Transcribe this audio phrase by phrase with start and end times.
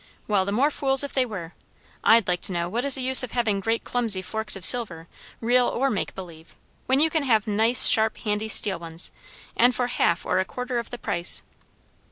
[0.27, 1.53] "Well, the more fools if they were.
[2.03, 5.07] I'd like to know what is the use of having great clumsy forks of silver,
[5.41, 6.55] real or make believe,
[6.87, 9.11] when you can have nice, sharp, handy steel ones,
[9.55, 11.43] and for half or a quarter the price?"